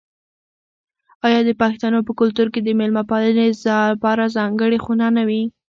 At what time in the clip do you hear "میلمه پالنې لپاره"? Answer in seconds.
2.79-4.33